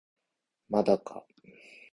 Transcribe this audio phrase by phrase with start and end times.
[0.67, 1.27] まだか